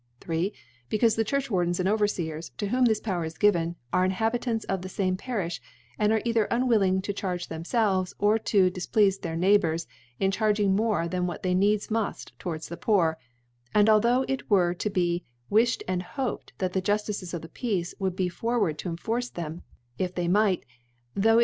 [0.21, 0.51] 3.
[0.89, 4.81] Becaufe the Churchwardens and Overfcers, to whom this Power is given, are Inhabi tants of
[4.81, 5.59] the fame Parilh,
[5.99, 9.85] and are either unwilling co charge themfelves or to dif pleafe their Neighbours
[10.19, 13.19] in charging more than they needs muft towards the Poor:
[13.75, 17.93] And although it were to be wilhcd and hoped that the Juftices of the Peace
[17.99, 19.61] would be forward to enforce them
[19.99, 20.65] if they might,
[21.15, 21.39] though it m.